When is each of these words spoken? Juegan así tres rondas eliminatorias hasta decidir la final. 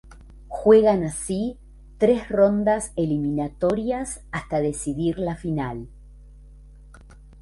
Juegan 0.47 1.03
así 1.03 1.59
tres 1.99 2.27
rondas 2.27 2.91
eliminatorias 2.95 4.23
hasta 4.31 4.59
decidir 4.59 5.19
la 5.19 5.35
final. 5.35 5.89